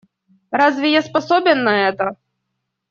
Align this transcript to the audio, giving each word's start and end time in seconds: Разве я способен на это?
Разве 0.49 0.91
я 0.93 1.03
способен 1.03 1.63
на 1.63 1.89
это? 1.89 2.17